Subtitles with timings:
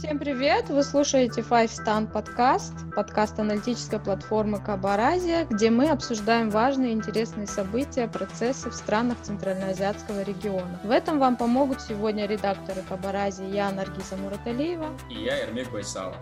[0.00, 0.70] Всем привет!
[0.70, 7.46] Вы слушаете Five Stand подкаст, подкаст аналитической платформы Кабаразия, где мы обсуждаем важные и интересные
[7.46, 10.80] события, процессы в странах Центральноазиатского региона.
[10.84, 14.88] В этом вам помогут сегодня редакторы Кабаразии я, Наргиза Мураталиева.
[15.10, 16.16] И я, Эрмек Байсалов.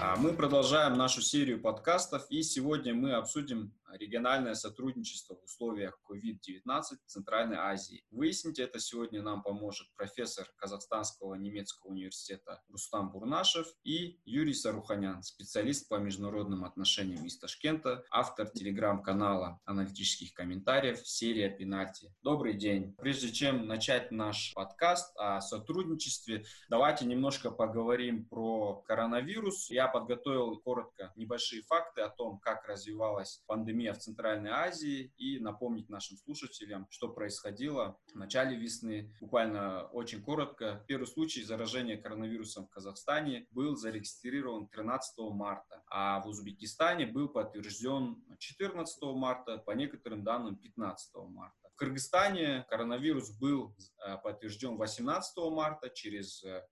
[0.00, 6.82] А мы продолжаем нашу серию подкастов, и сегодня мы обсудим региональное сотрудничество в условиях COVID-19
[7.06, 8.04] в Центральной Азии.
[8.10, 15.88] Выяснить это сегодня нам поможет профессор Казахстанского немецкого университета Рустам Бурнашев и Юрий Саруханян, специалист
[15.88, 22.12] по международным отношениям из Ташкента, автор телеграм-канала аналитических комментариев «Серия пенальти».
[22.22, 22.94] Добрый день.
[22.96, 29.70] Прежде чем начать наш подкаст о сотрудничестве, давайте немножко поговорим про коронавирус.
[29.70, 35.38] Я подготовил коротко небольшие факты о том, как развивалась пандемия пандемия в Центральной Азии и
[35.38, 39.12] напомнить нашим слушателям, что происходило в начале весны.
[39.20, 40.84] Буквально очень коротко.
[40.88, 48.22] Первый случай заражения коронавирусом в Казахстане был зарегистрирован 13 марта, а в Узбекистане был подтвержден
[48.38, 51.64] 14 марта, по некоторым данным 15 марта.
[51.74, 53.74] В Кыргызстане коронавирус был
[54.06, 56.62] э, подтвержден 18 марта, через 3-4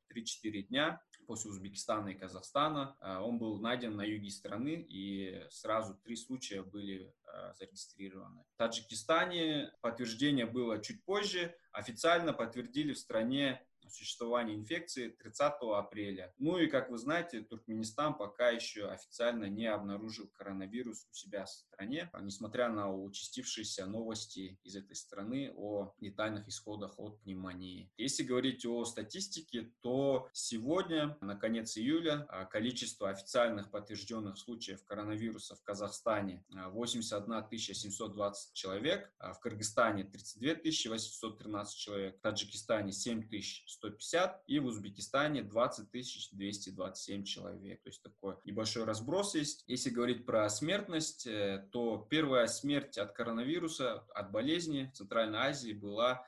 [0.44, 2.96] э, дня после Узбекистана и Казахстана.
[3.00, 7.14] Э, он был найден на юге страны, и сразу три случая были
[7.54, 8.44] зарегистрированы.
[8.54, 11.56] В Таджикистане подтверждение было чуть позже.
[11.72, 16.32] Официально подтвердили в стране существования инфекции 30 апреля.
[16.38, 21.50] Ну и, как вы знаете, Туркменистан пока еще официально не обнаружил коронавирус у себя в
[21.50, 27.90] стране, несмотря на участившиеся новости из этой страны о летальных исходах от пневмонии.
[27.96, 35.56] Если говорить о статистике, то сегодня, на конец июля, а, количество официальных подтвержденных случаев коронавируса
[35.56, 43.22] в Казахстане 81 а, 720 человек, а в Кыргызстане 32 813 человек, в Таджикистане 7
[43.22, 47.82] 100 150 и в Узбекистане 20 227 человек.
[47.82, 49.64] То есть такой небольшой разброс есть.
[49.66, 55.72] Если говорить про смертность, э, то первая смерть от коронавируса, от болезни в Центральной Азии
[55.72, 56.26] была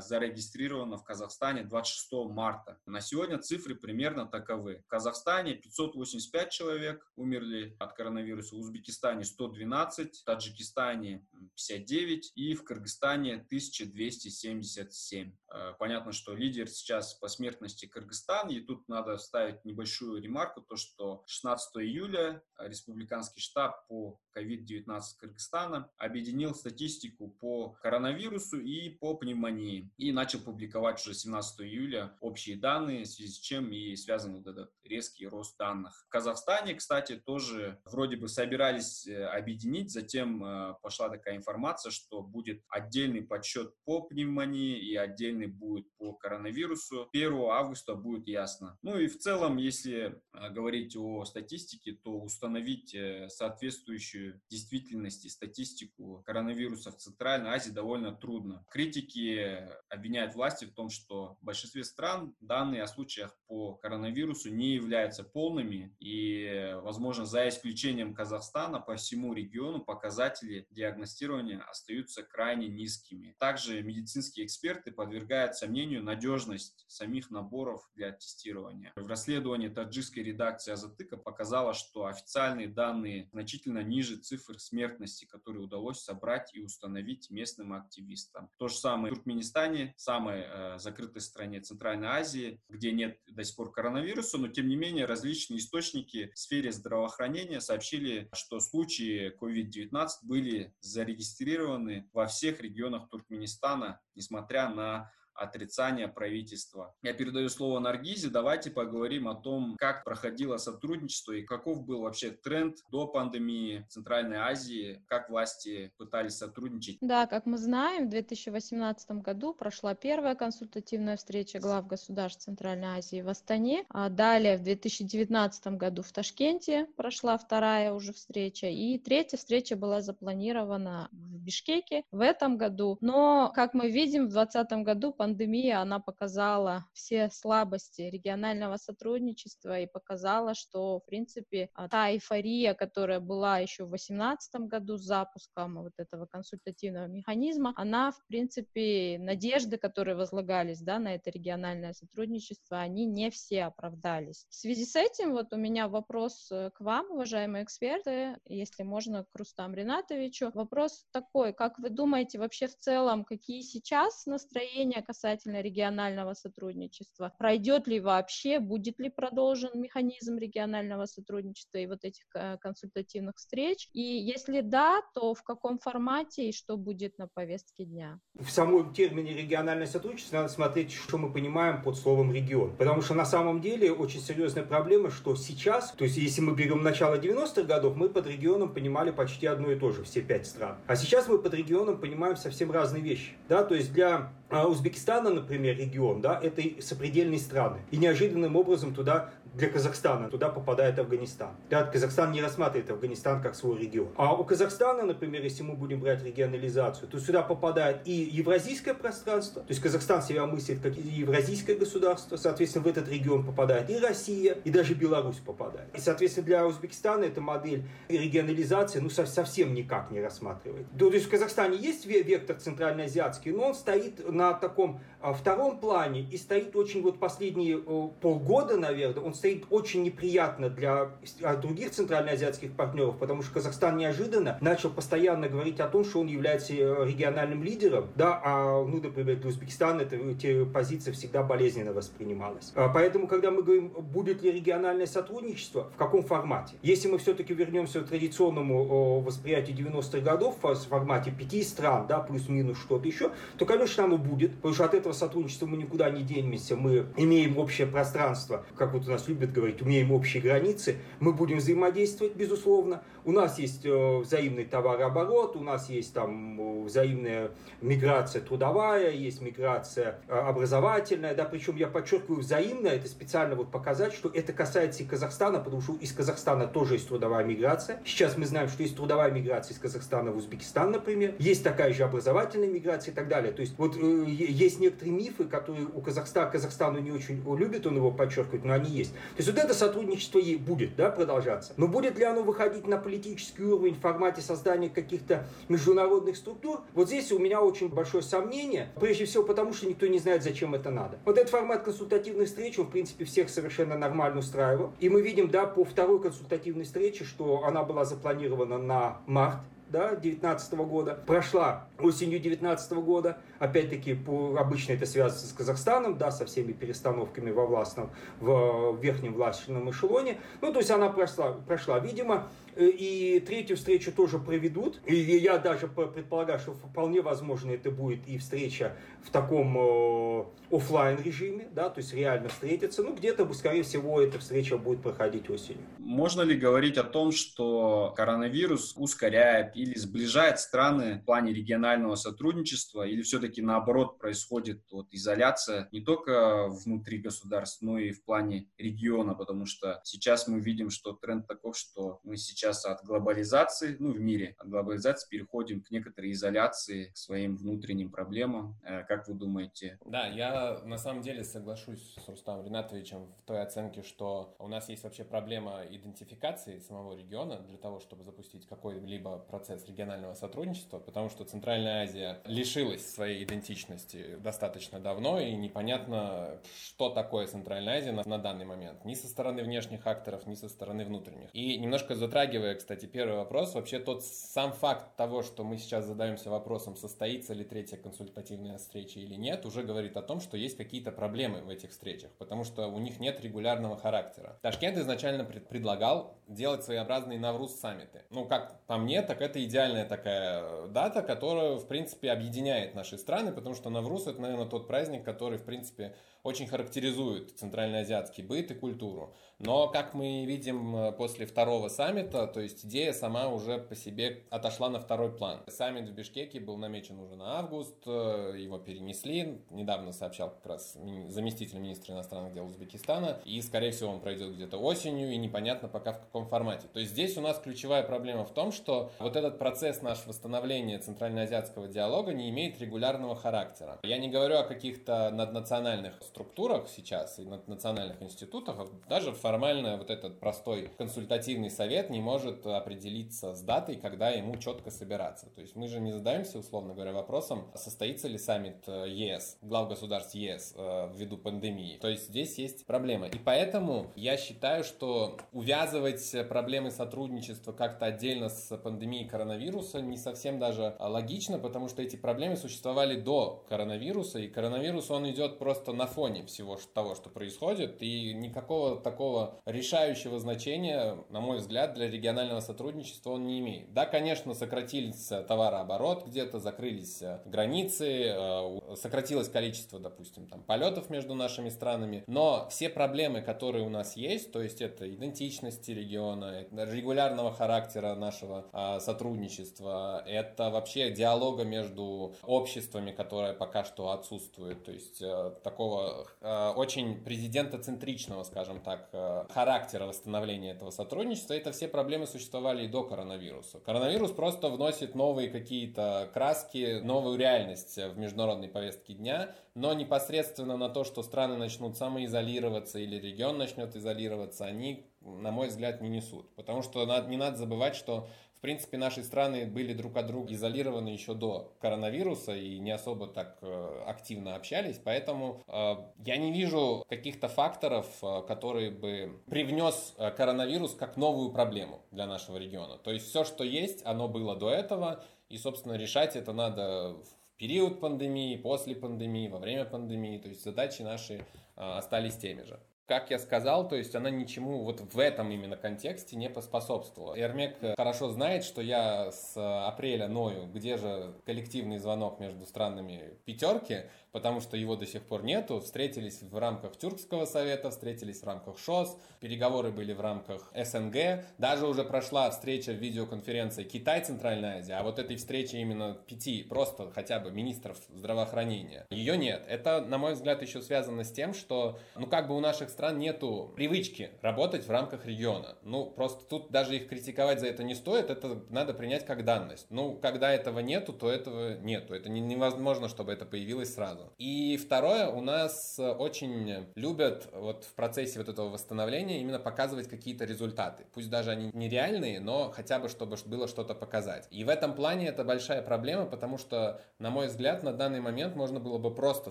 [0.00, 2.78] зарегистрировано в Казахстане 26 марта.
[2.86, 4.82] На сегодня цифры примерно таковы.
[4.86, 12.64] В Казахстане 585 человек умерли от коронавируса, в Узбекистане 112, в Таджикистане 59 и в
[12.64, 15.32] Кыргызстане 1277.
[15.50, 20.76] Э, понятно, что лидер сейчас по смертности Кыргызстан, и тут надо ставить небольшую ремарку, то
[20.76, 29.67] что 16 июля республиканский штаб по COVID-19 Кыргызстана объединил статистику по коронавирусу и по пневмонии
[29.68, 34.36] компании и начал публиковать уже 17 июля общие данные, в связи с чем и связан
[34.36, 36.04] вот этот резкий рост данных.
[36.06, 42.22] В Казахстане, кстати, тоже вроде бы собирались э, объединить, затем э, пошла такая информация, что
[42.22, 47.08] будет отдельный подсчет по пневмонии и отдельный будет по коронавирусу.
[47.12, 48.78] 1 августа будет ясно.
[48.82, 52.96] Ну и в целом, если э, говорить о статистике, то установить
[53.28, 58.64] соответствующую действительности статистику коронавируса в Центральной Азии довольно трудно.
[58.70, 59.57] Критики
[59.88, 65.24] обвиняют власти в том, что в большинстве стран данные о случаях по коронавирусу не являются
[65.24, 73.36] полными, и, возможно, за исключением Казахстана по всему региону показатели диагностирования остаются крайне низкими.
[73.38, 78.92] Также медицинские эксперты подвергают сомнению надежность самих наборов для тестирования.
[78.96, 86.00] В расследовании таджикской редакции Азатыка показало, что официальные данные значительно ниже цифр смертности, которые удалось
[86.00, 88.50] собрать и установить местным активистам.
[88.58, 93.56] То же самое Туркменистан Туркменистане, самой э, закрытой стране Центральной Азии, где нет до сих
[93.56, 100.08] пор коронавируса, но тем не менее различные источники в сфере здравоохранения сообщили, что случаи COVID-19
[100.22, 106.94] были зарегистрированы во всех регионах Туркменистана, несмотря на отрицания правительства.
[107.02, 108.28] Я передаю слово Наргизе.
[108.28, 113.92] Давайте поговорим о том, как проходило сотрудничество и каков был вообще тренд до пандемии в
[113.92, 116.98] Центральной Азии, как власти пытались сотрудничать.
[117.00, 123.22] Да, как мы знаем, в 2018 году прошла первая консультативная встреча глав государств Центральной Азии
[123.22, 123.84] в Астане.
[123.88, 128.66] А далее в 2019 году в Ташкенте прошла вторая уже встреча.
[128.66, 131.08] И третья встреча была запланирована
[131.48, 132.98] Бишкеке в этом году.
[133.00, 139.86] Но, как мы видим, в 2020 году пандемия она показала все слабости регионального сотрудничества и
[139.86, 145.82] показала, что, в принципе, а, та эйфория, которая была еще в 2018 году с запуском
[145.82, 152.78] вот этого консультативного механизма, она, в принципе, надежды, которые возлагались да, на это региональное сотрудничество,
[152.78, 154.44] они не все оправдались.
[154.50, 159.24] В связи с этим вот у меня вопрос э, к вам, уважаемые эксперты, если можно,
[159.24, 160.50] к Рустам Ринатовичу.
[160.52, 161.52] Вопрос такой, такой.
[161.52, 167.32] Как вы думаете, вообще в целом, какие сейчас настроения касательно регионального сотрудничества?
[167.38, 173.88] Пройдет ли вообще, будет ли продолжен механизм регионального сотрудничества и вот этих э, консультативных встреч?
[173.92, 178.18] И если да, то в каком формате и что будет на повестке дня?
[178.34, 182.76] В самом термине региональное сотрудничество надо смотреть, что мы понимаем под словом регион.
[182.76, 186.82] Потому что на самом деле очень серьезная проблема, что сейчас, то есть если мы берем
[186.82, 190.76] начало 90-х годов, мы под регионом понимали почти одно и то же, все пять стран.
[190.86, 193.32] А сейчас мы под регионом понимаем совсем разные вещи.
[193.48, 193.62] Да?
[193.62, 197.78] То есть для а, Узбекистана, например, регион, да, это сопредельные страны.
[197.90, 200.30] И неожиданным образом туда для Казахстана.
[200.30, 201.50] Туда попадает Афганистан.
[201.68, 204.08] Да, Казахстан не рассматривает Афганистан как свой регион.
[204.16, 209.62] А у Казахстана, например, если мы будем брать регионализацию, то сюда попадает и евразийское пространство,
[209.62, 214.58] то есть Казахстан себя мыслит как евразийское государство, соответственно, в этот регион попадает и Россия,
[214.64, 215.88] и даже Беларусь попадает.
[215.94, 220.86] И, соответственно, для Узбекистана эта модель регионализации ну, совсем никак не рассматривает.
[220.96, 226.22] То есть в Казахстане есть вектор центральноазиатский, но он стоит на таком а, втором плане
[226.22, 231.10] и стоит очень вот последние полгода, наверное, он стоит очень неприятно для
[231.42, 236.26] а, других центральноазиатских партнеров, потому что Казахстан неожиданно начал постоянно говорить о том, что он
[236.26, 241.92] является э, региональным лидером, да, а, ну, например, для Узбекистана это, эти позиции всегда болезненно
[241.92, 242.72] воспринималась.
[242.74, 246.76] А, поэтому, когда мы говорим, будет ли региональное сотрудничество, в каком формате?
[246.82, 252.78] Если мы все-таки вернемся к традиционному восприятию 90-х годов в формате пяти стран, да, плюс-минус
[252.78, 256.76] что-то еще, то, конечно, оно будет, потому что от этого сотрудничества мы никуда не денемся,
[256.76, 261.58] мы имеем общее пространство, как вот у нас любят говорить, имеем общие границы, мы будем
[261.58, 263.02] взаимодействовать, безусловно.
[263.24, 267.50] У нас есть э, взаимный товарооборот, у нас есть там э, взаимная
[267.82, 274.14] миграция трудовая, есть миграция э, образовательная, да, причем я подчеркиваю взаимная, это специально вот показать,
[274.14, 278.00] что это касается и Казахстана, потому что из Казахстана тоже есть трудовая миграция.
[278.04, 282.04] Сейчас мы знаем, что есть трудовая миграция из Казахстана в Узбекистан, например, есть такая же
[282.04, 283.52] образовательная миграция и так далее.
[283.52, 288.10] То есть вот есть некоторые мифы, которые у Казахстана, Казахстану не очень любит он его
[288.10, 289.12] подчеркивать, но они есть.
[289.36, 291.72] То есть вот это сотрудничество и будет да, продолжаться.
[291.76, 296.80] Но будет ли оно выходить на политический уровень в формате создания каких-то международных структур?
[296.94, 298.90] Вот здесь у меня очень большое сомнение.
[299.00, 301.18] Прежде всего потому, что никто не знает, зачем это надо.
[301.24, 304.92] Вот этот формат консультативных встреч, он, в принципе, всех совершенно нормально устраивал.
[305.00, 309.58] И мы видим, да, по второй консультативной встрече, что она была запланирована на март
[309.90, 316.30] да, 19 года, прошла осенью 19 года, опять-таки, по, обычно это связано с Казахстаном, да,
[316.30, 321.52] со всеми перестановками во властном, в, в верхнем властном эшелоне, ну, то есть она прошла,
[321.52, 325.00] прошла, видимо, Э, и третью встречу тоже проведут.
[325.04, 331.20] И я даже предполагаю, что вполне возможно это будет и встреча в таком э, офлайн
[331.20, 333.02] режиме, да, то есть реально встретиться.
[333.02, 335.82] Ну, где-то, скорее всего, эта встреча будет проходить осенью.
[335.98, 343.06] Можно ли говорить о том, что коронавирус ускоряет или сближает страны в плане регионального сотрудничества,
[343.06, 349.34] или все-таки наоборот происходит вот изоляция не только внутри государств, но и в плане региона,
[349.34, 354.12] потому что сейчас мы видим, что тренд таков, что мы сейчас сейчас от глобализации, ну,
[354.12, 358.76] в мире, от глобализации переходим к некоторой изоляции, к своим внутренним проблемам.
[358.82, 359.98] Э, как вы думаете?
[360.04, 364.88] Да, я на самом деле соглашусь с Рустамом Ринатовичем в той оценке, что у нас
[364.88, 371.28] есть вообще проблема идентификации самого региона для того, чтобы запустить какой-либо процесс регионального сотрудничества, потому
[371.30, 378.22] что Центральная Азия лишилась своей идентичности достаточно давно, и непонятно, что такое Центральная Азия на,
[378.24, 381.50] на данный момент, ни со стороны внешних акторов, ни со стороны внутренних.
[381.52, 386.50] И немножко затрагивая, кстати, первый вопрос, вообще тот сам факт того, что мы сейчас задаемся
[386.50, 391.12] вопросом, состоится ли третья консультативная встреча или нет, уже говорит о том, что есть какие-то
[391.12, 394.58] проблемы в этих встречах, потому что у них нет регулярного характера.
[394.62, 398.24] Ташкент изначально пред предлагал делать своеобразные Навруз-саммиты.
[398.30, 403.27] Ну, как по мне, так это идеальная такая дата, которая, в принципе, объединяет наши страны,
[403.52, 408.74] потому что Навруз— это, наверное, тот праздник, который, в принципе, очень характеризует центральноазиатский быт и
[408.74, 409.34] культуру.
[409.58, 414.44] Но, как мы видим э, после второго саммита, то есть идея сама уже по себе
[414.50, 415.60] отошла на второй план.
[415.66, 419.60] Саммит в Бишкеке был намечен уже на август, э, его перенесли.
[419.70, 420.96] Недавно сообщал как раз
[421.28, 423.40] заместитель министра иностранных дел Узбекистана.
[423.44, 426.86] И, скорее всего, он пройдет где-то осенью, и непонятно пока в каком формате.
[426.92, 430.98] То есть здесь у нас ключевая проблема в том, что вот этот процесс наш восстановления
[430.98, 433.98] центральноазиатского диалога не имеет регулярного характера.
[434.04, 440.10] Я не говорю о каких-то наднациональных структурах сейчас и национальных институтах, а даже формально вот
[440.10, 445.46] этот простой консультативный совет не может определиться с датой, когда ему четко собираться.
[445.54, 449.88] То есть мы же не задаемся, условно говоря, вопросом, состоится ли саммит э, ЕС, глав
[449.88, 451.96] государств ЕС э, ввиду пандемии.
[451.96, 453.28] То есть здесь есть проблема.
[453.28, 460.58] И поэтому я считаю, что увязывать проблемы сотрудничества как-то отдельно с пандемией коронавируса не совсем
[460.58, 466.06] даже логично, потому что эти проблемы существовали до коронавируса, и коронавирус, он идет просто на
[466.06, 472.60] фоне всего того, что происходит, и никакого такого решающего значения, на мой взгляд, для регионального
[472.60, 473.92] сотрудничества он не имеет.
[473.92, 481.68] Да, конечно, сократились товарооборот где-то, закрылись границы, э, сократилось количество, допустим, там, полетов между нашими
[481.68, 488.14] странами, но все проблемы, которые у нас есть, то есть это идентичности региона, регулярного характера
[488.14, 495.52] нашего а, сотрудничества, это вообще диалога между обществами, которое пока что отсутствует, то есть э,
[495.62, 499.18] такого э, очень президентоцентричного, скажем так, э,
[499.50, 503.80] характера восстановления этого сотрудничества, это все проблемы существовали и до коронавируса.
[503.80, 510.88] Коронавирус просто вносит новые какие-то краски, новую реальность в международной повестке дня, но непосредственно на
[510.88, 516.54] то, что страны начнут самоизолироваться или регион начнет изолироваться, они, на мой взгляд, не несут.
[516.54, 518.28] Потому что не надо забывать, что
[518.58, 523.28] в принципе, наши страны были друг от друга изолированы еще до коронавируса и не особо
[523.28, 530.16] так э, активно общались, поэтому э, я не вижу каких-то факторов, э, которые бы привнес
[530.36, 532.98] коронавирус как новую проблему для нашего региона.
[532.98, 537.58] То есть все, что есть, оно было до этого, и, собственно, решать это надо в
[537.58, 540.38] период пандемии, после пандемии, во время пандемии.
[540.38, 541.44] То есть задачи наши
[541.76, 546.36] остались теми же как я сказал, то есть она ничему вот в этом именно контексте
[546.36, 547.34] не поспособствовала.
[547.40, 554.02] Эрмек хорошо знает, что я с апреля ною, где же коллективный звонок между странами пятерки,
[554.38, 555.80] потому что его до сих пор нету.
[555.80, 561.88] Встретились в рамках Тюркского совета, встретились в рамках ШОС, переговоры были в рамках СНГ, даже
[561.88, 567.10] уже прошла встреча в видеоконференции Китай, Центральная Азия, а вот этой встречи именно пяти, просто
[567.10, 569.64] хотя бы министров здравоохранения, ее нет.
[569.68, 573.18] Это, на мой взгляд, еще связано с тем, что, ну, как бы у наших стран
[573.18, 575.78] нету привычки работать в рамках региона.
[575.82, 579.88] Ну, просто тут даже их критиковать за это не стоит, это надо принять как данность.
[579.90, 582.14] Ну, когда этого нету, то этого нету.
[582.14, 588.38] Это невозможно, чтобы это появилось сразу И второе, у нас очень любят вот в процессе
[588.38, 591.06] вот этого восстановления именно показывать какие-то результаты.
[591.12, 594.46] Пусть даже они нереальные, но хотя бы чтобы было что-то показать.
[594.50, 598.54] И в этом плане это большая проблема, потому что, на мой взгляд, на данный момент
[598.56, 599.50] можно было бы просто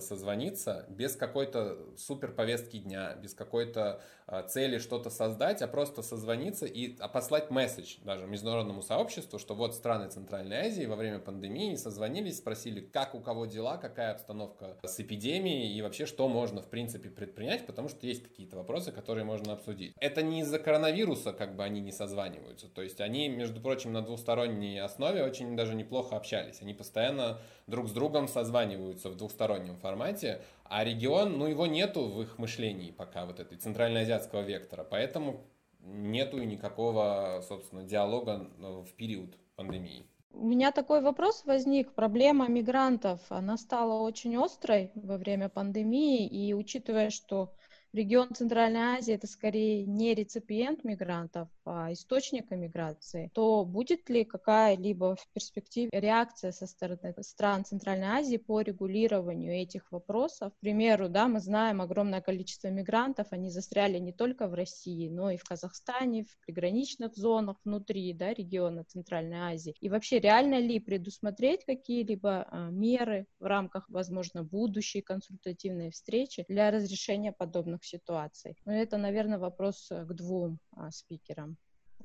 [0.00, 6.66] созвониться без какой-то супер повестки дня, без какой-то а, цели что-то создать, а просто созвониться
[6.66, 11.74] и а послать месседж даже международному сообществу, что вот страны Центральной Азии во время пандемии
[11.76, 16.62] созвонились, спросили, как у кого дела, какая обстановка обстановка с эпидемией и вообще что можно
[16.62, 19.94] в принципе предпринять, потому что есть какие-то вопросы, которые можно обсудить.
[20.00, 24.02] Это не из-за коронавируса как бы они не созваниваются, то есть они, между прочим, на
[24.02, 26.60] двусторонней основе очень даже неплохо общались.
[26.60, 32.20] Они постоянно друг с другом созваниваются в двухстороннем формате, а регион, ну его нету в
[32.22, 35.46] их мышлении пока вот этой центральноазиатского вектора, поэтому
[35.80, 40.04] нету никакого, собственно, диалога в период пандемии.
[40.40, 41.94] У меня такой вопрос возник.
[41.94, 47.52] Проблема мигрантов, она стала очень острой во время пандемии, и учитывая, что
[47.92, 55.16] регион Центральной Азии это скорее не реципиент мигрантов, а источника миграции, то будет ли какая-либо
[55.16, 60.52] в перспективе реакция со стороны стран Центральной Азии по регулированию этих вопросов?
[60.54, 65.30] К примеру, да, мы знаем огромное количество мигрантов, они застряли не только в России, но
[65.30, 69.74] и в Казахстане, в приграничных зонах внутри да, региона Центральной Азии.
[69.80, 76.70] И вообще реально ли предусмотреть какие-либо а, меры в рамках, возможно, будущей консультативной встречи для
[76.70, 78.56] разрешения подобных сложных ситуаций.
[78.64, 81.56] Но это, наверное, вопрос э, к двум а, спикерам.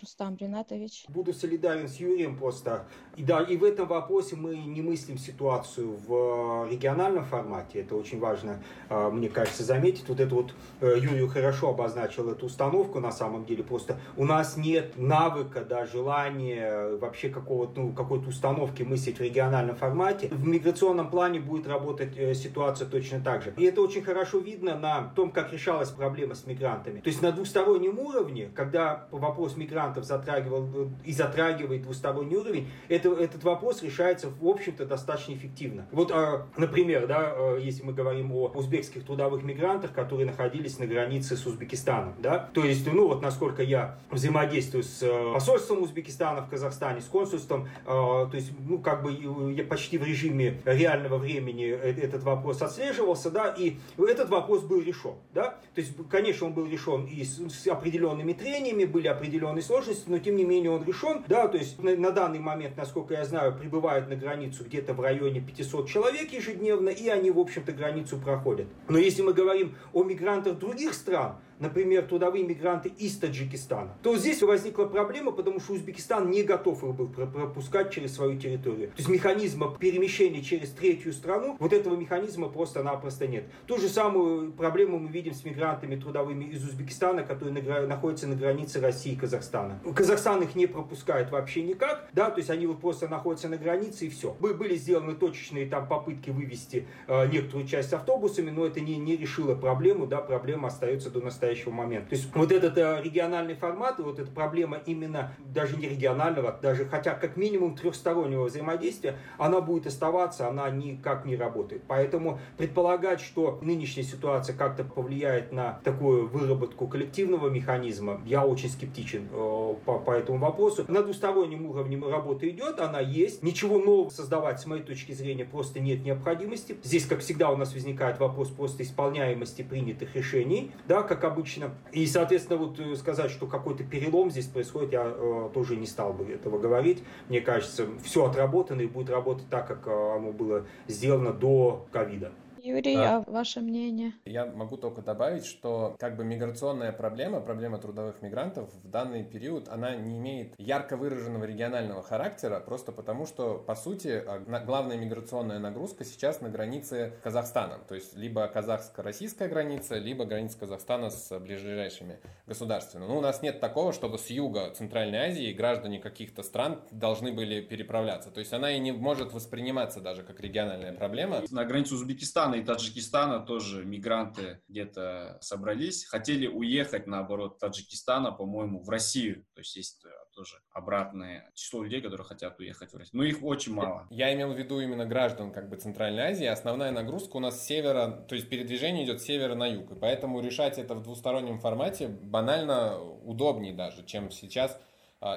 [0.01, 1.05] Рустам Ринатович.
[1.07, 2.85] Буду солидарен с Юрием просто.
[3.15, 7.81] И да, и в этом вопросе мы не мыслим ситуацию в региональном формате.
[7.81, 10.09] Это очень важно, а, мне кажется, заметить.
[10.09, 13.63] Вот это вот э, Юрий хорошо обозначил эту установку на самом деле.
[13.63, 19.75] Просто у нас нет навыка, да, желания вообще какого-то, ну, какой-то установки мыслить в региональном
[19.75, 20.29] формате.
[20.29, 23.53] В миграционном плане будет работать э, ситуация точно так же.
[23.57, 26.99] И это очень хорошо видно на том, как решалась проблема с мигрантами.
[26.99, 33.09] То есть на двустороннем уровне, когда вопрос мигрантов мигрантов затрагивал и затрагивает двусторонний уровень, это,
[33.13, 35.87] этот вопрос решается, в общем-то, достаточно эффективно.
[35.91, 40.85] Вот, а, например, да, а, если мы говорим о узбекских трудовых мигрантах, которые находились на
[40.85, 46.41] границе с Узбекистаном, да, то есть, ну, вот насколько я взаимодействую с э, посольством Узбекистана
[46.41, 51.65] в Казахстане, с консульством, то есть, ну, как бы я почти в режиме реального времени
[51.65, 56.53] э, этот вопрос отслеживался, да, и этот вопрос был решен, да, то есть, конечно, он
[56.53, 60.83] был решен и с, с определенными трениями, были определенные сложности, но тем не менее он
[60.83, 61.23] решен.
[61.27, 65.01] Да, то есть на, на данный момент, насколько я знаю, прибывают на границу где-то в
[65.01, 68.67] районе 500 человек ежедневно, и они, в общем-то, границу проходят.
[68.87, 74.43] Но если мы говорим о мигрантах других стран, например, трудовые мигранты из Таджикистана, то здесь
[74.43, 78.89] возникла проблема, потому что Узбекистан не готов их был пропускать через свою территорию.
[78.89, 83.45] То есть механизма перемещения через третью страну, вот этого механизма просто-напросто нет.
[83.65, 87.53] Ту же самую проблему мы видим с мигрантами трудовыми из Узбекистана, которые
[87.87, 89.79] находятся на границе России и Казахстана.
[89.95, 94.07] Казахстан их не пропускает вообще никак, да, то есть они вот просто находятся на границе
[94.07, 94.35] и все.
[94.39, 99.55] Были сделаны точечные там попытки вывести э, некоторую часть автобусами, но это не, не решило
[99.55, 102.09] проблему, да, проблема остается до настоящего настоящего момента.
[102.09, 106.85] То есть вот этот э, региональный формат, вот эта проблема именно даже не регионального, даже
[106.85, 111.83] хотя как минимум трехстороннего взаимодействия, она будет оставаться, она никак не работает.
[111.87, 119.27] Поэтому предполагать, что нынешняя ситуация как-то повлияет на такую выработку коллективного механизма, я очень скептичен
[119.31, 120.85] э, по, по этому вопросу.
[120.87, 123.43] На двустороннем уровне работа идет, она есть.
[123.43, 126.75] Ничего нового создавать, с моей точки зрения, просто нет необходимости.
[126.83, 131.42] Здесь, как всегда, у нас возникает вопрос просто исполняемости принятых решений, да, как обычно.
[131.91, 136.13] И, соответственно, вот э, сказать, что какой-то перелом здесь происходит, я э, тоже не стал
[136.13, 137.03] бы этого говорить.
[137.29, 142.31] Мне кажется, все отработано и будет работать так, как э, оно было сделано до ковида.
[142.63, 143.17] Юрий, да.
[143.17, 144.13] а ваше мнение?
[144.23, 149.67] Я могу только добавить, что как бы миграционная проблема, проблема трудовых мигрантов в данный период,
[149.67, 154.23] она не имеет ярко выраженного регионального характера, просто потому что, по сути,
[154.65, 157.81] главная миграционная нагрузка сейчас на границе с Казахстаном.
[157.85, 163.03] То есть либо казахско-российская граница, либо граница Казахстана с ближайшими государствами.
[163.05, 167.59] Но у нас нет такого, чтобы с юга Центральной Азии граждане каких-то стран должны были
[167.59, 168.31] переправляться.
[168.31, 171.41] То есть она и не может восприниматься даже как региональная проблема.
[171.51, 178.81] На границу Узбекистана Казахстана и Таджикистана тоже мигранты где-то собрались, хотели уехать, наоборот, Таджикистана, по-моему,
[178.83, 179.45] в Россию.
[179.53, 183.11] То есть есть э, тоже обратное число людей, которые хотят уехать в Россию.
[183.13, 184.07] Но их очень мало.
[184.09, 186.45] Я имел в виду именно граждан как бы Центральной Азии.
[186.45, 189.91] Основная нагрузка у нас с севера, то есть передвижение идет с севера на юг.
[189.91, 194.79] И поэтому решать это в двустороннем формате банально удобнее даже, чем сейчас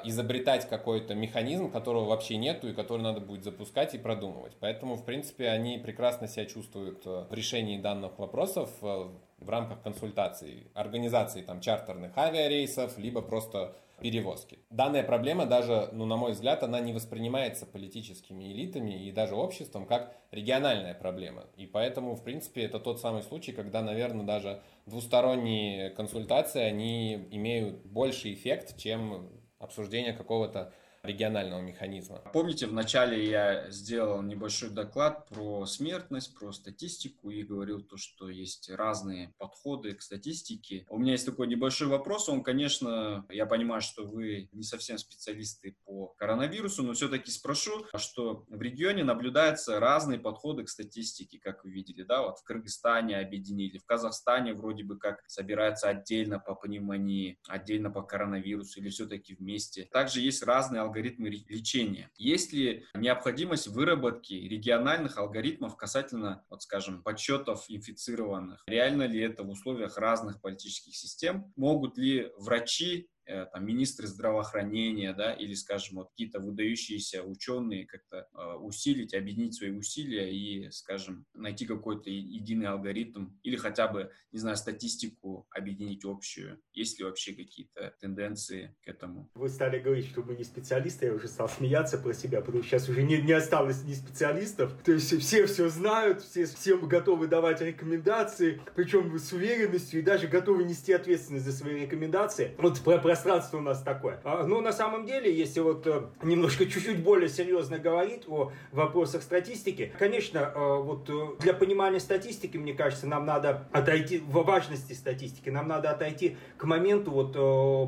[0.05, 4.57] изобретать какой-то механизм, которого вообще нету и который надо будет запускать и продумывать.
[4.59, 9.83] Поэтому, в принципе, они прекрасно себя чувствуют э, в решении данных вопросов э, в рамках
[9.83, 14.59] консультаций, организации там чартерных авиарейсов, либо просто перевозки.
[14.71, 19.87] Данная проблема даже, ну, на мой взгляд, она не воспринимается политическими элитами и даже обществом
[19.87, 21.45] как региональная проблема.
[21.57, 27.87] И поэтому, в принципе, это тот самый случай, когда, наверное, даже двусторонние консультации, они имеют
[27.87, 30.73] больший эффект, чем обсуждения какого-то
[31.07, 32.23] регионального механизма.
[32.33, 38.71] Помните, вначале я сделал небольшой доклад про смертность, про статистику и говорил то, что есть
[38.71, 40.85] разные подходы к статистике.
[40.89, 45.77] У меня есть такой небольшой вопрос, он, конечно, я понимаю, что вы не совсем специалисты
[45.85, 51.71] по коронавирусу, но все-таки спрошу, что в регионе наблюдаются разные подходы к статистике, как вы
[51.71, 57.39] видели, да, вот в Кыргызстане объединили, в Казахстане вроде бы как собирается отдельно по пневмонии,
[57.49, 59.89] отдельно по коронавирусу или все-таки вместе.
[59.93, 62.11] Также есть разные алгоритмы алгоритмы лечения.
[62.17, 68.65] Есть ли необходимость выработки региональных алгоритмов касательно, вот скажем, подсчетов инфицированных?
[68.67, 71.53] Реально ли это в условиях разных политических систем?
[71.57, 78.55] Могут ли врачи там, министры здравоохранения, да, или, скажем, вот какие-то выдающиеся ученые как-то э,
[78.55, 84.57] усилить, объединить свои усилия и, скажем, найти какой-то единый алгоритм или хотя бы, не знаю,
[84.57, 86.61] статистику объединить общую.
[86.73, 89.31] Есть ли вообще какие-то тенденции к этому?
[89.35, 92.71] Вы стали говорить, что мы не специалисты, я уже стал смеяться про себя, потому что
[92.71, 94.73] сейчас уже не, не осталось ни специалистов.
[94.85, 100.29] То есть все все знают, все всем готовы давать рекомендации, причем с уверенностью и даже
[100.29, 102.55] готовы нести ответственность за свои рекомендации.
[102.59, 104.21] Вот про, про пространство у нас такое.
[104.25, 108.53] А, Но ну, на самом деле, если вот э, немножко чуть-чуть более серьезно говорить о
[108.73, 114.43] вопросах статистики, конечно, э, вот э, для понимания статистики, мне кажется, нам надо отойти, в
[114.45, 117.33] важности статистики, нам надо отойти к моменту вот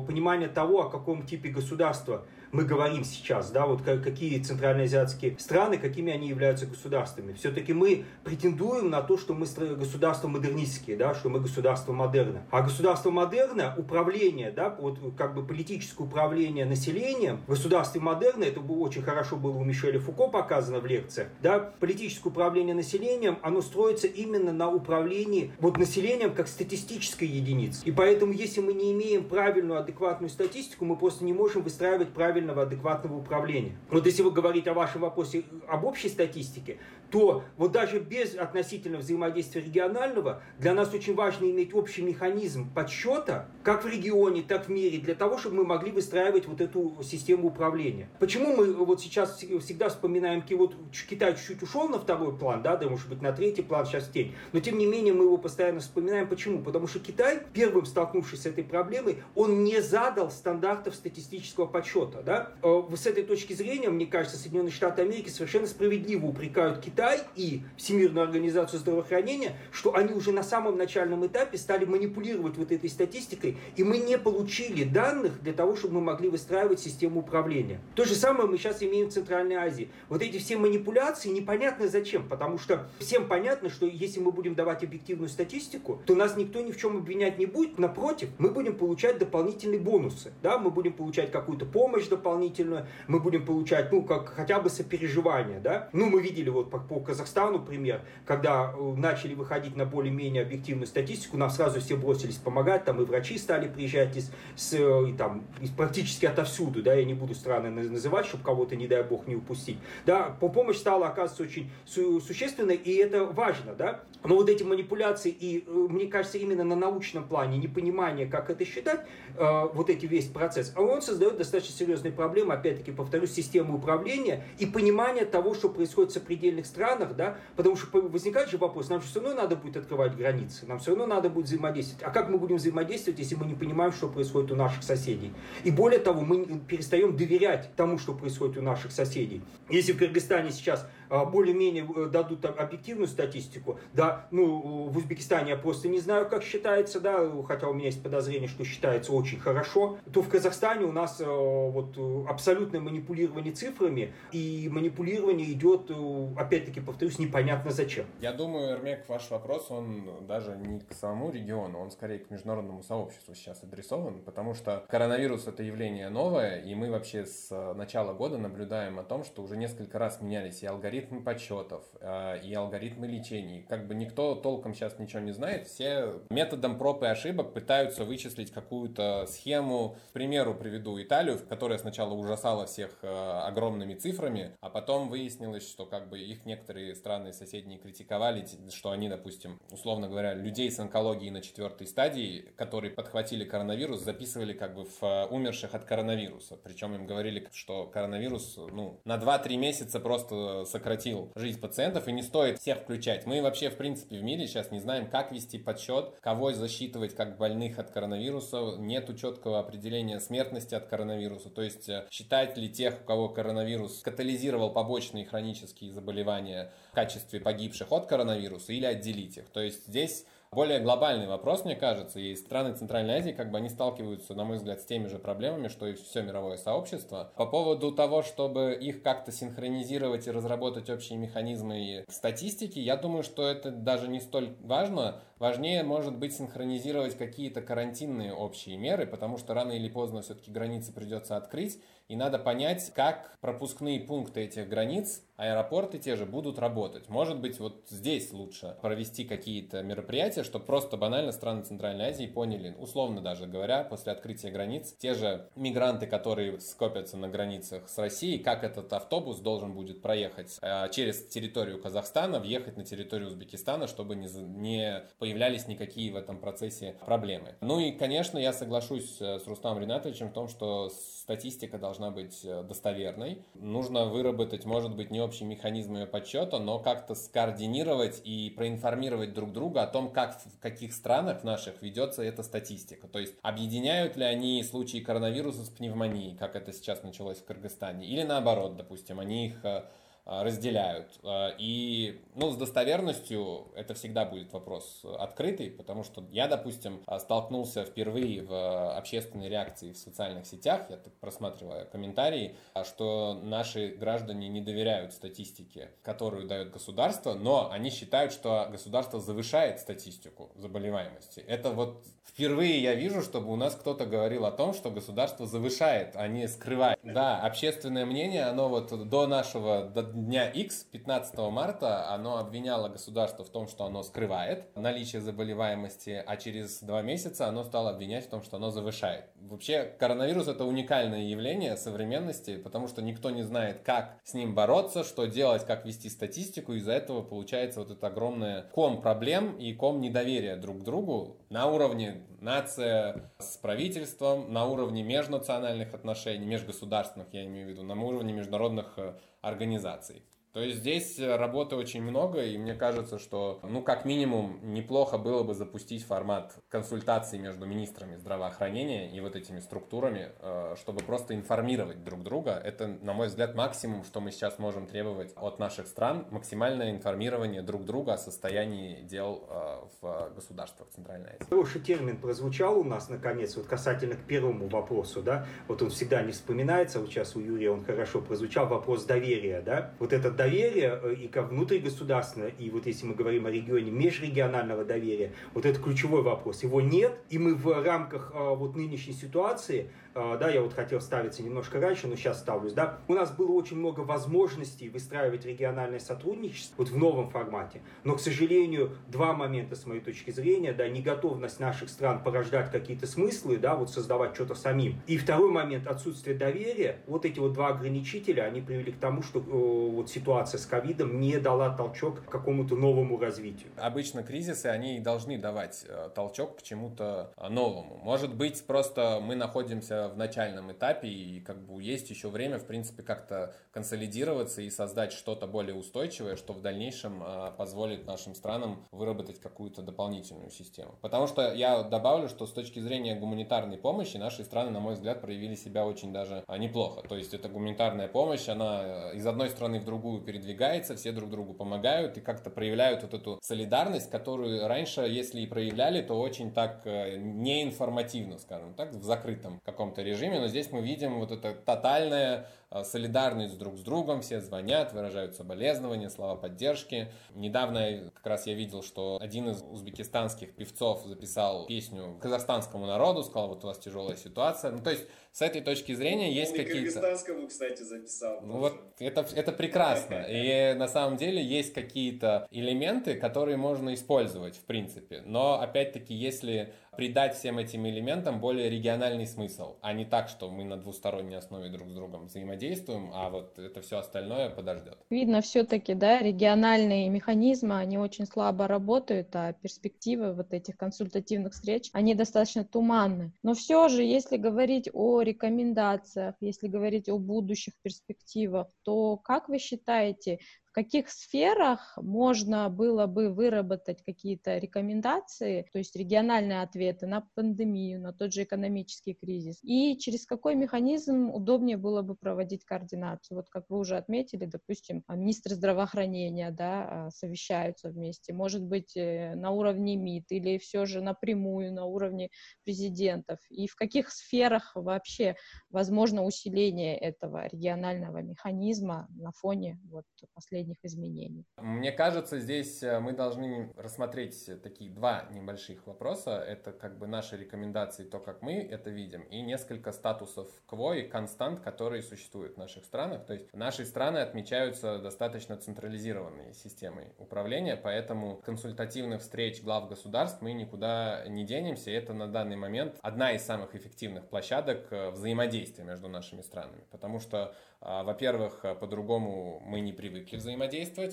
[0.07, 6.11] понимания того, о каком типе государства мы говорим сейчас, да, вот какие центральноазиатские страны, какими
[6.11, 7.33] они являются государствами.
[7.33, 12.43] Все-таки мы претендуем на то, что мы государство модернистские, да, что мы государство модерна.
[12.51, 18.79] А государство модерна, управление, да, вот как бы политическое управление населением, государство модерна, это было
[18.79, 24.07] очень хорошо было у Мишеля Фуко показано в лекциях, да, политическое управление населением, оно строится
[24.07, 27.83] именно на управлении вот населением как статистической единицей.
[27.85, 32.38] И поэтому, если мы не имеем правильную, адекватную статистику, мы просто не можем выстраивать правильную
[32.39, 33.75] правильного, адекватного управления.
[33.89, 36.77] Вот если вы говорите о вашем вопросе об общей статистике,
[37.11, 43.47] то вот даже без относительного взаимодействия регионального для нас очень важно иметь общий механизм подсчета,
[43.63, 47.47] как в регионе, так в мире, для того, чтобы мы могли выстраивать вот эту систему
[47.47, 48.09] управления.
[48.19, 50.75] Почему мы вот сейчас всегда вспоминаем, вот
[51.09, 54.35] Китай чуть-чуть ушел на второй план, да, да, может быть, на третий план, сейчас тень,
[54.53, 56.27] но тем не менее мы его постоянно вспоминаем.
[56.27, 56.59] Почему?
[56.59, 62.51] Потому что Китай, первым столкнувшись с этой проблемой, он не задал стандартов статистического подсчета, да.
[62.61, 67.63] Э, с этой точки зрения, мне кажется, Соединенные Штаты Америки совершенно справедливо упрекают Китай и
[67.75, 73.57] Всемирную организацию здравоохранения, что они уже на самом начальном этапе стали манипулировать вот этой статистикой,
[73.75, 77.81] и мы не получили данных для того, чтобы мы могли выстраивать систему управления.
[77.95, 79.89] То же самое мы сейчас имеем в Центральной Азии.
[80.07, 84.83] Вот эти все манипуляции непонятно зачем, потому что всем понятно, что если мы будем давать
[84.83, 87.79] объективную статистику, то нас никто ни в чем обвинять не будет.
[87.79, 90.31] Напротив, мы будем получать дополнительные бонусы.
[90.43, 90.59] Да?
[90.59, 95.59] Мы будем получать какую-то помощь дополнительную, мы будем получать, ну, как хотя бы сопереживание.
[95.59, 95.89] Да?
[95.93, 100.87] Ну, мы видели вот по, по Казахстану пример, когда э, начали выходить на более-менее объективную
[100.87, 105.13] статистику, нам сразу все бросились помогать, там и врачи стали приезжать из, с, э, и,
[105.13, 109.27] там, из практически отовсюду, да, я не буду страны называть, чтобы кого-то, не дай бог,
[109.27, 109.77] не упустить.
[110.05, 114.01] Да, по помощь стала оказывается очень су- существенной, и это важно, да.
[114.23, 118.65] Но вот эти манипуляции, и э, мне кажется, именно на научном плане, непонимание, как это
[118.65, 119.05] считать,
[119.37, 124.65] э, вот эти весь процесс, он создает достаточно серьезные проблемы, опять-таки, повторюсь, системы управления и
[124.65, 129.07] понимание того, что происходит в сопредельных странах, да, потому что возникает же вопрос, нам же
[129.07, 132.03] все равно надо будет открывать границы, нам все равно надо будет взаимодействовать.
[132.03, 135.33] А как мы будем взаимодействовать, если мы не понимаем, что происходит у наших соседей?
[135.63, 139.41] И более того, мы перестаем доверять тому, что происходит у наших соседей.
[139.69, 143.79] Если в Кыргызстане сейчас более-менее э, дадут объективную статистику.
[143.93, 148.03] Да, ну, в Узбекистане я просто не знаю, как считается, да, хотя у меня есть
[148.03, 149.97] подозрение, что считается очень хорошо.
[150.13, 156.79] То в Казахстане у нас э, вот абсолютное манипулирование цифрами, и манипулирование идет, э, опять-таки,
[156.79, 158.05] повторюсь, непонятно зачем.
[158.21, 162.83] Я думаю, Эрмек, ваш вопрос, он даже не к самому региону, он скорее к международному
[162.83, 168.37] сообществу сейчас адресован, потому что коронавирус это явление новое, и мы вообще с начала года
[168.37, 173.07] наблюдаем о том, что уже несколько раз менялись и алгоритмы, алгоритмы подсчетов э, и алгоритмы
[173.07, 173.65] лечений.
[173.67, 178.51] Как бы никто толком сейчас ничего не знает, все методом проб и ошибок пытаются вычислить
[178.51, 179.95] какую-то схему.
[180.09, 185.85] К примеру, приведу Италию, которая сначала ужасала всех э, огромными цифрами, а потом выяснилось, что
[185.85, 191.31] как бы их некоторые страны соседние критиковали, что они, допустим, условно говоря, людей с онкологией
[191.31, 196.57] на четвертой стадии, которые подхватили коронавирус, записывали как бы в э, умерших от коронавируса.
[196.61, 202.11] Причем им говорили, что коронавирус ну, на 2-3 месяца просто сократил сократил жизнь пациентов, и
[202.11, 203.27] не стоит всех включать.
[203.27, 207.37] Мы вообще, в принципе, в мире сейчас не знаем, как вести подсчет, кого засчитывать как
[207.37, 213.01] больных от коронавируса, нету четкого определения смертности от коронавируса, то есть э, считать ли тех,
[213.01, 219.45] у кого коронавирус катализировал побочные хронические заболевания в качестве погибших от коронавируса или отделить их.
[219.49, 223.69] То есть здесь более глобальный вопрос, мне кажется, и страны Центральной Азии, как бы они
[223.69, 227.31] сталкиваются, на мой взгляд, с теми же проблемами, что и все мировое сообщество.
[227.37, 233.47] По поводу того, чтобы их как-то синхронизировать и разработать общие механизмы статистики, я думаю, что
[233.47, 235.21] это даже не столь важно.
[235.37, 240.91] Важнее, может быть, синхронизировать какие-то карантинные общие меры, потому что рано или поздно все-таки границы
[240.91, 241.79] придется открыть,
[242.09, 247.07] и надо понять, как пропускные пункты этих границ, аэропорты те же, будут работать.
[247.07, 252.75] Может быть, вот здесь лучше провести какие-то мероприятия, чтобы просто банально страны Центральной Азии поняли,
[252.77, 258.39] условно даже говоря, после открытия границ, те же мигранты, которые скопятся на границах с Россией,
[258.39, 264.15] как этот автобус должен будет проехать э, через территорию Казахстана, въехать на территорию Узбекистана, чтобы
[264.15, 264.27] не,
[264.59, 267.55] не появлялись никакие в этом процессе проблемы.
[267.61, 272.45] Ну и, конечно, я соглашусь э, с Рустамом Ринатовичем в том, что статистика должна быть
[272.45, 273.43] э, достоверной.
[273.53, 279.51] Нужно выработать, может быть, не общий механизм ее подсчета, но как-то скоординировать и проинформировать друг
[279.51, 283.07] друга о том, как в каких странах наших ведется эта статистика.
[283.07, 288.07] То есть, объединяют ли они случаи коронавируса с пневмонией, как это сейчас началось в Кыргызстане,
[288.07, 289.83] или наоборот, допустим, они их э,
[290.29, 291.19] разделяют.
[291.23, 297.83] А, и, ну, с достоверностью это всегда будет вопрос открытый, потому что я, допустим, столкнулся
[297.83, 304.49] впервые в общественной реакции в социальных сетях, я так просматриваю комментарии, а, что наши граждане
[304.49, 311.39] не доверяют статистике, которую дает государство, но они считают, что государство завышает статистику заболеваемости.
[311.41, 316.15] Это вот впервые я вижу, чтобы у нас кто-то говорил о том, что государство завышает,
[316.15, 316.99] а не скрывает.
[317.03, 323.43] Да, общественное мнение, оно вот до нашего, до дня X, 15 марта, оно обвиняло государство
[323.43, 328.29] в том, что оно скрывает наличие заболеваемости, а через два месяца оно стало обвинять в
[328.29, 329.25] том, что оно завышает.
[329.41, 335.03] Вообще, коронавирус это уникальное явление современности, потому что никто не знает, как с ним бороться,
[335.03, 340.01] что делать, как вести статистику, из-за этого получается вот это огромное ком проблем и ком
[340.01, 347.45] недоверия друг к другу на уровне нация с правительством, на уровне межнациональных отношений, межгосударственных, я
[347.45, 350.23] имею в виду, на уровне международных э, организаций.
[350.53, 355.17] То есть здесь э, работы очень много, и мне кажется, что, ну, как минимум, неплохо
[355.17, 361.35] было бы запустить формат консультаций между министрами здравоохранения и вот этими структурами, э, чтобы просто
[361.35, 362.51] информировать друг друга.
[362.63, 367.61] Это, на мой взгляд, максимум, что мы сейчас можем требовать от наших стран, максимальное информирование
[367.61, 371.43] друг друга о состоянии дел э, в государствах Центральной Азии.
[371.47, 376.23] Хороший термин прозвучал у нас, наконец, вот касательно к первому вопросу, да, вот он всегда
[376.23, 380.99] не вспоминается, вот сейчас у Юрия он хорошо прозвучал, вопрос доверия, да, вот этот доверия
[381.03, 385.79] э, и как внутригосударственное, и вот если мы говорим о регионе, межрегионального доверия, вот это
[385.81, 386.63] ключевой вопрос.
[386.63, 390.99] Его нет, и мы в рамках э, вот нынешней ситуации а, да, я вот хотел
[390.99, 395.99] ставиться немножко раньше, но сейчас ставлюсь, да, у нас было очень много возможностей выстраивать региональное
[395.99, 400.89] сотрудничество вот в новом формате, но, к сожалению, два момента с моей точки зрения, да,
[400.89, 406.35] неготовность наших стран порождать какие-то смыслы, да, вот создавать что-то самим, и второй момент, отсутствие
[406.35, 410.65] доверия, вот эти вот два ограничителя, они привели к тому, что э, вот ситуация с
[410.65, 413.71] ковидом не дала толчок к какому-то новому развитию.
[413.77, 417.99] Обычно кризисы, они должны давать э, толчок к чему-то э, новому.
[418.03, 422.65] Может быть, просто мы находимся в начальном этапе, и как бы есть еще время, в
[422.65, 428.85] принципе, как-то консолидироваться и создать что-то более устойчивое, что в дальнейшем а, позволит нашим странам
[428.91, 430.95] выработать какую-то дополнительную систему.
[431.01, 435.21] Потому что я добавлю, что с точки зрения гуманитарной помощи наши страны, на мой взгляд,
[435.21, 437.07] проявили себя очень даже неплохо.
[437.07, 441.29] То есть эта гуманитарная помощь, она э, из одной страны в другую передвигается, все друг
[441.29, 446.51] другу помогают и как-то проявляют вот эту солидарность, которую раньше, если и проявляли, то очень
[446.51, 451.31] так э, неинформативно, скажем так, в закрытом каком-то каком-то режиме, но здесь мы видим вот
[451.31, 457.11] это тотальное Э, солидарность друг с другом, все звонят, выражают соболезнования, слова поддержки.
[457.33, 463.49] Недавно как раз я видел, что один из узбекистанских певцов записал песню казахстанскому народу, сказал,
[463.49, 464.71] вот у вас тяжелая ситуация.
[464.71, 466.73] Ну, то есть, с этой точки зрения есть какие-то...
[466.73, 468.41] кыргызстанскому, кстати, записал.
[468.41, 470.25] Ну, вот это, это прекрасно.
[470.29, 475.21] И на самом деле есть какие-то элементы, которые можно использовать, в принципе.
[475.25, 480.65] Но, опять-таки, если придать всем этим элементам более региональный смысл, а не так, что мы
[480.65, 484.97] на двусторонней основе друг с другом взаимодействуем, действуем, а вот это все остальное подождет.
[485.09, 491.89] Видно все-таки, да, региональные механизмы, они очень слабо работают, а перспективы вот этих консультативных встреч,
[491.93, 493.31] они достаточно туманны.
[493.43, 499.59] Но все же, если говорить о рекомендациях, если говорить о будущих перспективах, то как вы
[499.59, 507.27] считаете, в каких сферах можно было бы выработать какие-то рекомендации, то есть региональные ответы на
[507.33, 513.37] пандемию, на тот же экономический кризис, и через какой механизм удобнее было бы проводить координацию.
[513.37, 519.33] Вот как вы уже отметили, допустим, министры здравоохранения да, а, совещаются вместе, может быть, э,
[519.35, 522.29] на уровне МИД или все же напрямую на уровне
[522.63, 525.35] президентов, и в каких сферах вообще
[525.71, 530.05] возможно усиление этого регионального механизма на фоне вот
[530.35, 531.45] последних последних изменений.
[531.57, 536.37] Мне кажется, здесь э, мы должны рассмотреть такие два небольших вопроса.
[536.37, 541.07] Это как бы наши рекомендации, то, как мы это видим, и несколько статусов КВО и
[541.07, 543.25] констант, которые существуют в наших странах.
[543.25, 550.53] То есть наши страны отмечаются достаточно централизированной системой управления, поэтому консультативных встреч глав государств мы
[550.53, 551.91] никуда не денемся.
[551.91, 557.19] Это на данный момент одна из самых эффективных площадок э, взаимодействия между нашими странами, потому
[557.19, 560.48] что а, во-первых, э, по-другому мы не привыкли взаимодействовать.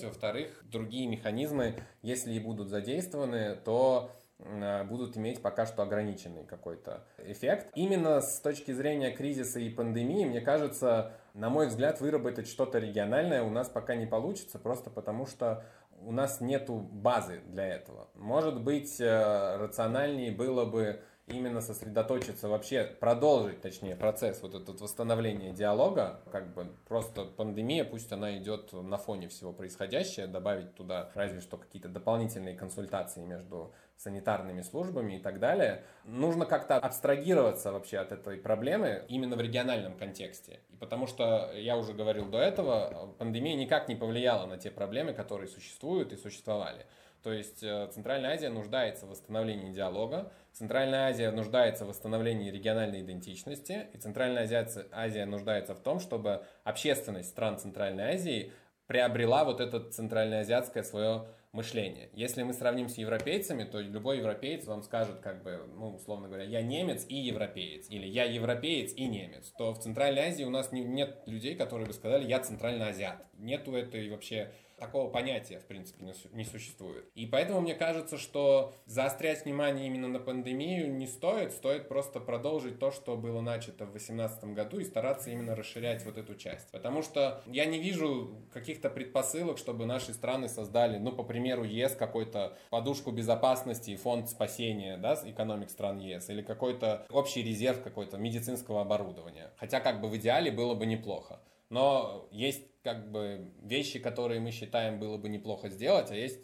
[0.03, 7.05] Во-вторых, другие механизмы, если и будут задействованы, то э, будут иметь пока что ограниченный какой-то
[7.19, 7.71] эффект.
[7.75, 13.43] Именно с точки зрения кризиса и пандемии, мне кажется, на мой взгляд, выработать что-то региональное
[13.43, 15.63] у нас пока не получится, просто потому что
[16.01, 18.07] у нас нету базы для этого.
[18.15, 25.51] Может быть, э, рациональнее было бы именно сосредоточиться, вообще продолжить, точнее, процесс вот этот восстановления
[25.51, 31.41] диалога, как бы просто пандемия, пусть она идет на фоне всего происходящего, добавить туда разве
[31.41, 35.83] что какие-то дополнительные консультации между санитарными службами и так далее.
[36.05, 40.61] Нужно как-то абстрагироваться вообще от этой проблемы именно в региональном контексте.
[40.69, 45.13] И потому что, я уже говорил до этого, пандемия никак не повлияла на те проблемы,
[45.13, 46.85] которые существуют и существовали.
[47.23, 53.01] То есть э, Центральная Азия нуждается в восстановлении диалога, Центральная Азия нуждается в восстановлении региональной
[53.01, 58.51] идентичности, и Центральная Азия, Азия нуждается в том, чтобы общественность стран Центральной Азии
[58.87, 62.09] приобрела вот это центральноазиатское свое мышление.
[62.13, 66.45] Если мы сравним с европейцами, то любой европеец вам скажет, как бы, ну, условно говоря,
[66.45, 70.71] я немец и европеец, или я европеец и немец, то в Центральной Азии у нас
[70.71, 73.23] не, нет людей, которые бы сказали, я центральный азиат.
[73.37, 77.09] Нету этой вообще такого понятия, в принципе, не существует.
[77.15, 82.79] И поэтому мне кажется, что заострять внимание именно на пандемию не стоит, стоит просто продолжить
[82.79, 86.71] то, что было начато в 2018 году и стараться именно расширять вот эту часть.
[86.71, 91.95] Потому что я не вижу каких-то предпосылок, чтобы наши страны создали, ну, по примеру, ЕС
[91.95, 98.17] какой-то подушку безопасности и фонд спасения, да, экономик стран ЕС, или какой-то общий резерв какой-то
[98.17, 99.51] медицинского оборудования.
[99.57, 101.39] Хотя как бы в идеале было бы неплохо.
[101.69, 106.39] Но есть как бы вещи, которые мы считаем было бы неплохо сделать, а есть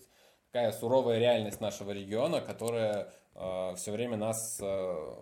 [0.52, 5.16] такая суровая реальность нашего региона, которая э, все время нас э,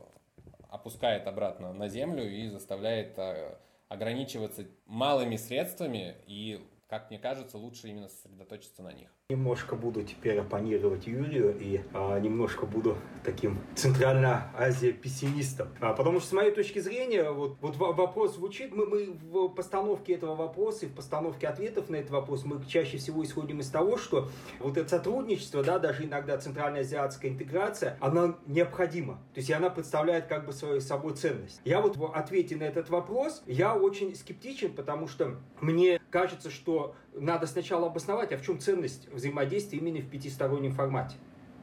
[0.68, 3.56] опускает обратно на землю и заставляет э,
[3.88, 6.60] ограничиваться малыми средствами и
[6.92, 9.08] как мне кажется, лучше именно сосредоточиться на них.
[9.30, 15.70] Немножко буду теперь оппонировать Юрию и а, немножко буду таким Центральная Азия пессимистом.
[15.80, 20.16] А, потому что с моей точки зрения вот, вот вопрос звучит, мы, мы в постановке
[20.16, 23.96] этого вопроса и в постановке ответов на этот вопрос мы чаще всего исходим из того,
[23.96, 29.14] что вот это сотрудничество, да, даже иногда центральноазиатская интеграция, она необходима.
[29.34, 31.62] То есть она представляет как бы свою собой ценность.
[31.64, 36.81] Я вот в ответе на этот вопрос, я очень скептичен, потому что мне кажется, что
[37.14, 41.16] надо сначала обосновать, а в чем ценность взаимодействия именно в пятистороннем формате.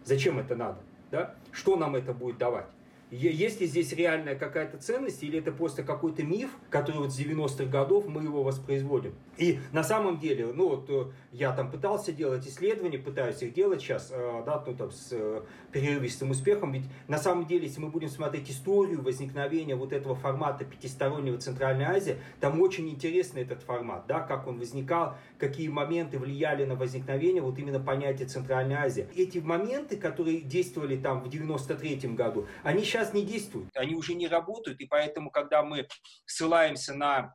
[0.05, 0.79] Зачем это надо?
[1.11, 1.35] Да?
[1.53, 2.67] Что нам это будет давать?
[3.11, 7.65] Есть ли здесь реальная какая-то ценность, или это просто какой-то миф, который вот с 90-х
[7.65, 9.15] годов мы его воспроизводим?
[9.39, 13.81] И на самом деле, ну вот э, я там пытался делать исследования, пытаюсь их делать
[13.81, 15.43] сейчас, э, да, ну там с э,
[15.73, 20.65] перерывистым успехом, ведь на самом деле, если мы будем смотреть историю возникновения вот этого формата
[20.65, 26.65] пятистороннего Центральной Азии, там очень интересный этот формат, да, как он возникал, какие моменты влияли
[26.65, 29.07] на возникновение вот именно понятия Центральной Азии.
[29.17, 34.29] Эти моменты, которые действовали там в 93 году, они сейчас не действуют, они уже не
[34.29, 35.89] работают, и поэтому, когда мы
[36.27, 37.35] ссылаемся на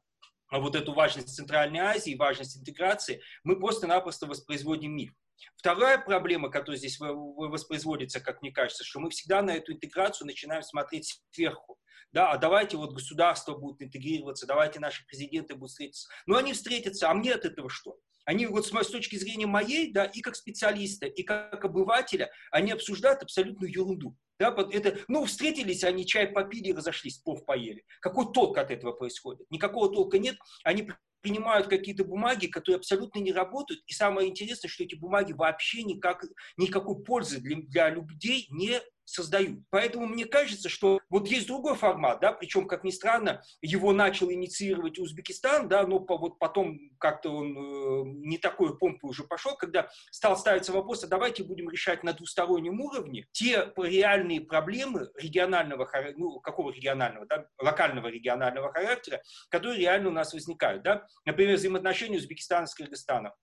[0.51, 5.11] вот эту важность Центральной Азии, важность интеграции, мы просто-напросто воспроизводим миф.
[5.57, 10.63] Вторая проблема, которая здесь воспроизводится, как мне кажется, что мы всегда на эту интеграцию начинаем
[10.63, 11.77] смотреть сверху.
[12.11, 16.07] Да, а давайте вот государство будет интегрироваться, давайте наши президенты будут встретиться.
[16.27, 17.97] Но они встретятся, а мне от этого что?
[18.25, 23.21] Они вот с, точки зрения моей, да, и как специалиста, и как обывателя, они обсуждают
[23.23, 24.15] абсолютную ерунду.
[24.39, 27.83] Да, это, ну, встретились, они чай попили разошлись, плов поели.
[28.01, 29.45] Какой толк от этого происходит?
[29.49, 30.37] Никакого толка нет.
[30.63, 30.89] Они
[31.21, 33.81] принимают какие-то бумаги, которые абсолютно не работают.
[33.87, 36.23] И самое интересное, что эти бумаги вообще никак,
[36.57, 39.59] никакой пользы для, для людей не создают.
[39.69, 44.31] Поэтому мне кажется, что вот есть другой формат, да, причем, как ни странно, его начал
[44.31, 49.55] инициировать Узбекистан, да, но по, вот потом как-то он э, не такой помпой уже пошел,
[49.55, 55.89] когда стал ставиться вопрос, а давайте будем решать на двустороннем уровне те реальные проблемы регионального,
[56.15, 61.05] ну, какого регионального, да, локального регионального характера, которые реально у нас возникают, да.
[61.25, 63.33] Например, взаимоотношения Узбекистана с Кыргызстаном.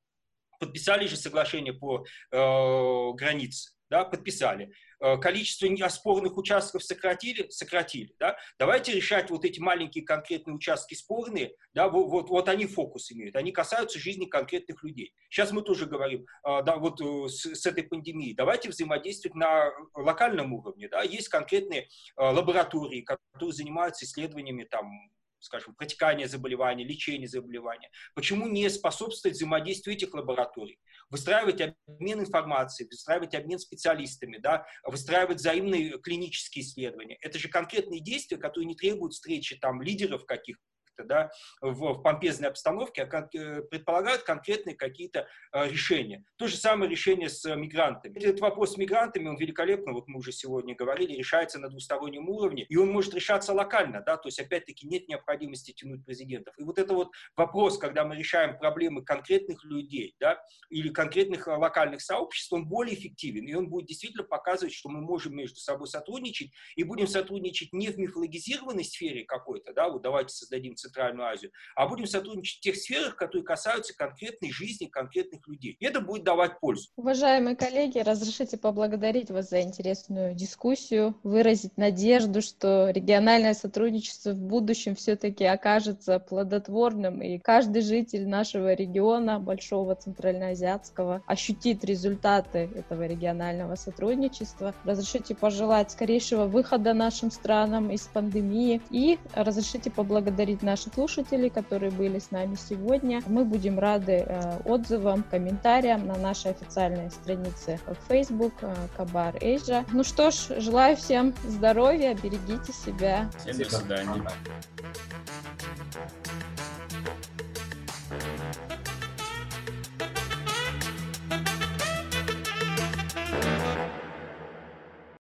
[0.58, 4.72] Подписали же соглашение по э, границе, да, подписали.
[5.00, 11.54] Э, количество неоспорных участков сократили, сократили, да, давайте решать вот эти маленькие конкретные участки спорные,
[11.74, 15.12] да, вот, вот, вот они фокус имеют, они касаются жизни конкретных людей.
[15.28, 19.70] Сейчас мы тоже говорим, э, да, вот э, с, с этой пандемией, давайте взаимодействовать на
[19.94, 27.90] локальном уровне, да, есть конкретные лаборатории, которые занимаются исследованиями там скажем, протекания заболевания, лечения заболевания.
[28.14, 30.78] Почему не способствовать взаимодействию этих лабораторий?
[31.08, 37.16] Выстраивать обмен информацией, выстраивать обмен специалистами, да, выстраивать взаимные клинические исследования.
[37.20, 40.56] Это же конкретные действия, которые не требуют встречи там лидеров каких
[41.00, 46.24] как да, в, в помпезной обстановке, а кон, э, предполагают конкретные какие-то а, решения.
[46.36, 48.18] То же самое решение с мигрантами.
[48.18, 52.64] Этот вопрос с мигрантами, он великолепно, вот мы уже сегодня говорили, решается на двустороннем уровне,
[52.68, 56.54] и он может решаться локально, да, то есть опять-таки нет необходимости тянуть президентов.
[56.58, 61.56] И вот это вот вопрос, когда мы решаем проблемы конкретных людей, да, или конкретных а,
[61.56, 65.88] локальных сообществ, он более эффективен, и он будет действительно показывать, что мы можем между собой
[65.88, 71.52] сотрудничать, и будем сотрудничать не в мифологизированной сфере какой-то, да, вот давайте создадим Центральную Азию,
[71.76, 75.76] а будем сотрудничать в тех сферах, которые касаются конкретной жизни конкретных людей.
[75.78, 76.88] И это будет давать пользу.
[76.96, 84.96] Уважаемые коллеги, разрешите поблагодарить вас за интересную дискуссию, выразить надежду, что региональное сотрудничество в будущем
[84.96, 94.74] все-таки окажется плодотворным, и каждый житель нашего региона, большого центральноазиатского, ощутит результаты этого регионального сотрудничества.
[94.84, 102.18] Разрешите пожелать скорейшего выхода нашим странам из пандемии и разрешите поблагодарить наших слушателей, которые были
[102.18, 103.22] с нами сегодня.
[103.26, 109.84] Мы будем рады э, отзывам, комментариям на нашей официальной странице в Facebook э, Кабар Эйжа.
[109.92, 113.30] Ну что ж, желаю всем здоровья, берегите себя.
[113.44, 114.24] Всем до свидания.